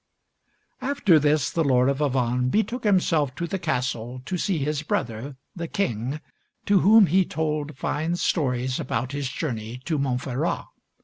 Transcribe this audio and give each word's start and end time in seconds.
After 0.81 1.19
this 1.19 1.51
the 1.51 1.63
Lord 1.63 1.87
of 1.87 1.99
Avannes 1.99 2.49
betook 2.49 2.85
himself 2.85 3.35
to 3.35 3.45
the 3.45 3.59
castle 3.59 4.19
to 4.25 4.35
see 4.35 4.57
his 4.57 4.81
brother, 4.81 5.35
the 5.55 5.67
King, 5.67 6.19
to 6.65 6.79
whom 6.79 7.05
he 7.05 7.23
told 7.23 7.77
fine 7.77 8.15
stories 8.15 8.79
about 8.79 9.11
his 9.11 9.29
journey 9.29 9.77
to 9.85 9.99
Montferrat. 9.99 10.65